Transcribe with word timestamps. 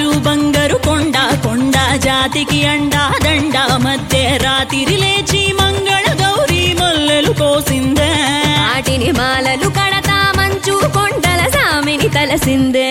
రాజు 0.00 0.18
బంగారు 0.18 0.76
కొండ 0.86 1.16
కొండ 1.44 1.76
జాతికి 2.04 2.66
అండా 2.66 3.02
దండ. 3.24 3.56
మధ్య 3.84 4.38
రాత్రి 4.44 4.96
లేచి 5.02 5.40
మంగళ 5.60 6.06
గౌరీ 6.22 6.62
మల్లెలు 6.80 7.32
కోసిందే. 7.32 8.08
వాటిని 8.64 9.10
మాలలు 9.12 9.68
కడతా 9.78 10.18
మంచు 10.38 10.76
కొండల 10.96 11.42
సామిని 11.56 12.08
తలసిందే. 12.08 12.90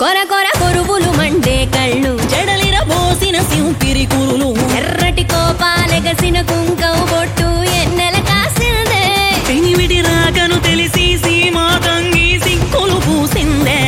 కొర 0.00 0.22
కొర 0.22 0.46
కొరువులు 0.60 1.10
మండే 1.10 1.68
కళ్ళు. 1.74 2.18
జడలిర 2.28 2.76
పోసిన 2.82 3.42
సింపిరి 3.42 4.04
కురులు. 4.04 4.76
ఎర్రటి 4.76 5.22
కోపాలెగసిన 5.22 6.40
కుంకం 6.42 6.96
బొట్టు 7.10 7.48
ఎన్నెల 7.72 8.16
కాసిందే. 8.18 9.04
తినివిడి 9.46 10.00
రాకను 10.00 10.60
తెలిసి 10.60 11.18
సీమా 11.18 11.80
తంగి 11.86 12.40
సిక్కులు 12.40 12.94
పూసిందే. 12.94 13.80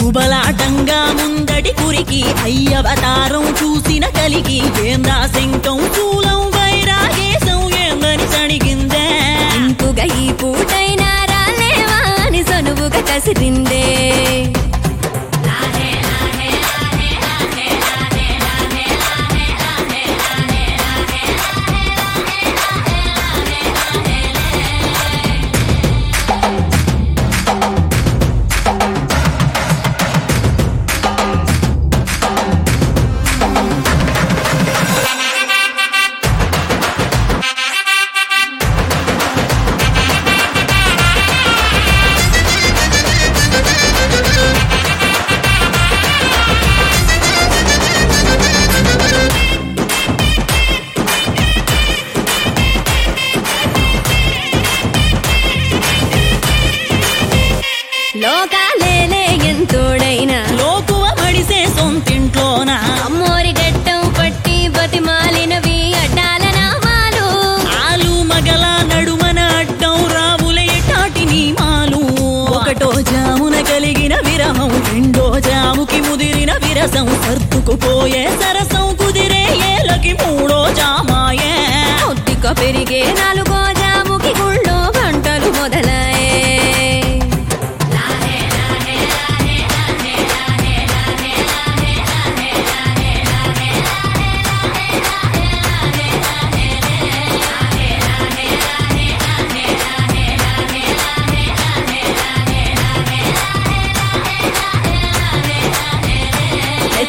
కుబలాటంగా 0.00 1.00
ముందటి 1.20 1.72
కురికి 1.72 2.24
అయ్యవతారం 2.42 3.54
చూసిన 3.62 4.06
కలిగి 4.06 4.88
ఏందా 4.88 5.26
శంకం 5.34 5.80
చూ 5.96 6.09
సనువుగా 13.34 14.59
ముదిరిన 76.80 77.08
సర్దుకుపోయే 77.24 78.22
సరసం. 78.40 78.79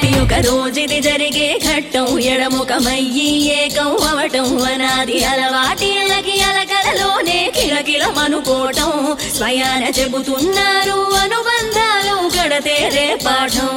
ప్రతి 0.02 0.20
ఒక 0.20 0.36
రోజుది 0.46 0.98
జరిగే 1.02 1.48
ఘట్టం 1.66 2.06
ఎడముఖమయ్యి 2.26 3.28
ఏకం 3.56 3.90
అవటం 4.08 4.48
అనాది 4.66 5.18
అలవాటిళ్ళకి 5.24 6.36
అలకలలోనే 6.42 7.38
కిలకిలమనుకోవటం 7.58 8.92
స్వయాన 9.36 9.84
చెబుతున్నారు 9.98 11.00
అనుబంధాలు 11.22 12.16
గడతేరే 12.36 13.08
పాఠం 13.26 13.70